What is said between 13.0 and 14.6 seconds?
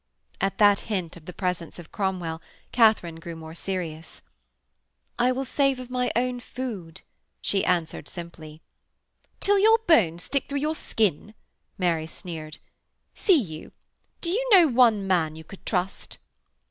'See you, do you